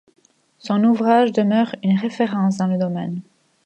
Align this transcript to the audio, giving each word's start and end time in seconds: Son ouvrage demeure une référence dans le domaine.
Son 0.57 0.83
ouvrage 0.83 1.31
demeure 1.31 1.75
une 1.83 1.95
référence 1.99 2.57
dans 2.57 2.65
le 2.65 2.79
domaine. 2.79 3.21